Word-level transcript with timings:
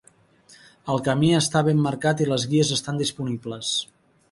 El 0.93 1.03
camí 1.07 1.29
està 1.41 1.61
ben 1.69 1.85
marcat 1.89 2.25
i 2.25 2.29
les 2.33 2.49
guies 2.55 2.75
estan 2.79 3.05
disponibles. 3.05 3.79